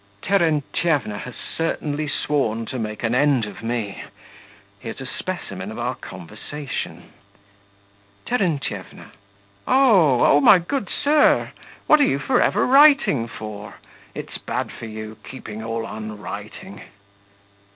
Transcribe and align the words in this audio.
Terentyevna 0.23 1.19
has 1.19 1.35
certainly 1.35 2.07
sworn 2.07 2.65
to 2.65 2.79
make 2.79 3.03
an 3.03 3.13
end 3.13 3.45
of 3.45 3.61
me. 3.61 4.03
Here's 4.79 4.99
a 4.99 5.05
specimen 5.05 5.69
of 5.69 5.77
our 5.77 5.93
conversation: 5.93 7.11
TERENTYEVNA. 8.25 9.11
Oh 9.67 10.21
oh, 10.25 10.39
my 10.39 10.57
good 10.57 10.89
sir! 10.89 11.51
what 11.85 11.99
are 12.01 12.05
you 12.07 12.17
for 12.17 12.41
ever 12.41 12.65
writing 12.65 13.27
for? 13.27 13.75
it's 14.15 14.39
bad 14.39 14.71
for 14.71 14.85
you, 14.87 15.17
keeping 15.23 15.63
all 15.63 15.85
on 15.85 16.19
writing. 16.19 16.81